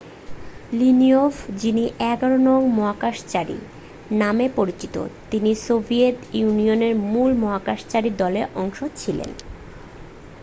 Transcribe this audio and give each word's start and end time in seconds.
"Leonov 0.71 1.33
যিনি 1.57 1.83
"১১ 2.05 2.21
নং 2.45 2.59
মহাকাশচারী 2.77 3.57
নামেও 4.13 4.55
পরিচিত 4.55 4.95
তিনি 5.31 5.51
সোভিয়েত 5.65 6.17
ইউনিয়নের 6.33 6.93
মূল 7.05 7.31
মহাকাশচারী 7.43 8.09
দলের 8.21 8.47
অংশ 8.55 8.79
ছিলেন। 8.95 9.29